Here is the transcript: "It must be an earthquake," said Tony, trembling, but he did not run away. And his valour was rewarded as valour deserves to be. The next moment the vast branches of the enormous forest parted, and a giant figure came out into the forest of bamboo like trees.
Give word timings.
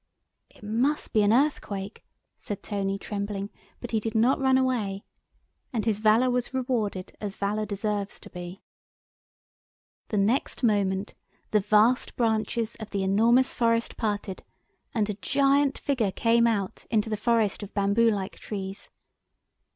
"It 0.49 0.63
must 0.63 1.13
be 1.13 1.21
an 1.21 1.31
earthquake," 1.31 2.03
said 2.35 2.63
Tony, 2.63 2.97
trembling, 2.97 3.51
but 3.79 3.91
he 3.91 3.99
did 3.99 4.15
not 4.15 4.39
run 4.39 4.57
away. 4.57 5.03
And 5.71 5.85
his 5.85 5.99
valour 5.99 6.31
was 6.31 6.55
rewarded 6.55 7.15
as 7.21 7.35
valour 7.35 7.67
deserves 7.67 8.19
to 8.21 8.29
be. 8.31 8.63
The 10.07 10.17
next 10.17 10.63
moment 10.63 11.13
the 11.51 11.59
vast 11.59 12.15
branches 12.15 12.73
of 12.79 12.89
the 12.89 13.03
enormous 13.03 13.53
forest 13.53 13.95
parted, 13.95 14.43
and 14.91 15.07
a 15.07 15.13
giant 15.21 15.77
figure 15.77 16.11
came 16.11 16.47
out 16.47 16.85
into 16.89 17.11
the 17.11 17.15
forest 17.15 17.61
of 17.61 17.71
bamboo 17.75 18.09
like 18.09 18.39
trees. 18.39 18.89